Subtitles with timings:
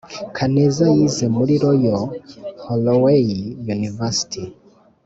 [0.37, 2.01] kaneza yize muri royal
[2.65, 3.23] holloway
[3.75, 4.43] university